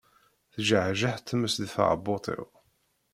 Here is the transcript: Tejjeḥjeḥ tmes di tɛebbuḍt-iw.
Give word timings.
Tejjeḥjeḥ 0.53 1.15
tmes 1.27 1.55
di 1.57 1.67
tɛebbuḍt-iw. 1.69 2.45